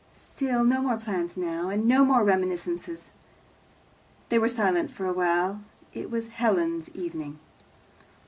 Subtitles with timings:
[0.15, 1.69] "Still, no more plans now.
[1.69, 3.11] And no more reminiscences."
[4.29, 5.59] They were silent for a little.
[5.93, 7.37] It was Helen's evening.